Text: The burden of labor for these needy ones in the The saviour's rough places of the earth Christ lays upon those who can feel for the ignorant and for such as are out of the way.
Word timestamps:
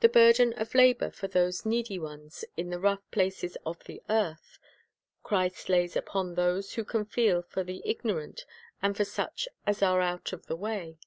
The 0.00 0.10
burden 0.10 0.52
of 0.58 0.74
labor 0.74 1.10
for 1.10 1.26
these 1.26 1.64
needy 1.64 1.98
ones 1.98 2.44
in 2.58 2.68
the 2.68 2.76
The 2.76 2.76
saviour's 2.76 2.82
rough 2.98 3.10
places 3.10 3.56
of 3.64 3.82
the 3.84 4.02
earth 4.10 4.58
Christ 5.22 5.70
lays 5.70 5.96
upon 5.96 6.34
those 6.34 6.74
who 6.74 6.84
can 6.84 7.06
feel 7.06 7.40
for 7.40 7.64
the 7.64 7.80
ignorant 7.86 8.44
and 8.82 8.94
for 8.94 9.06
such 9.06 9.48
as 9.66 9.80
are 9.82 10.02
out 10.02 10.34
of 10.34 10.48
the 10.48 10.56
way. 10.56 10.98